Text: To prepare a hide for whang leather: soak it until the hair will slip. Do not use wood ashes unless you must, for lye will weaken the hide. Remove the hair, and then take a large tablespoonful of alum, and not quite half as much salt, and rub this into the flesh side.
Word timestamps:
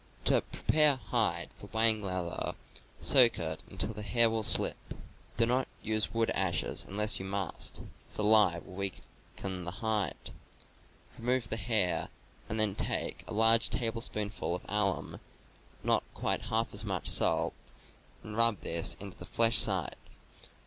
To 0.25 0.41
prepare 0.41 0.93
a 0.93 0.95
hide 0.95 1.49
for 1.59 1.67
whang 1.67 2.01
leather: 2.01 2.55
soak 2.99 3.37
it 3.37 3.61
until 3.69 3.93
the 3.93 4.01
hair 4.01 4.31
will 4.31 4.41
slip. 4.41 4.95
Do 5.37 5.45
not 5.45 5.67
use 5.83 6.11
wood 6.11 6.31
ashes 6.31 6.83
unless 6.89 7.19
you 7.19 7.25
must, 7.25 7.81
for 8.11 8.23
lye 8.23 8.57
will 8.65 8.73
weaken 8.73 9.63
the 9.63 9.69
hide. 9.77 10.31
Remove 11.19 11.49
the 11.49 11.55
hair, 11.55 12.09
and 12.49 12.59
then 12.59 12.73
take 12.73 13.23
a 13.27 13.33
large 13.35 13.69
tablespoonful 13.69 14.55
of 14.55 14.63
alum, 14.67 15.13
and 15.13 15.19
not 15.83 16.03
quite 16.15 16.45
half 16.45 16.73
as 16.73 16.83
much 16.83 17.07
salt, 17.07 17.53
and 18.23 18.35
rub 18.35 18.59
this 18.61 18.97
into 18.99 19.19
the 19.19 19.23
flesh 19.25 19.59
side. 19.59 19.97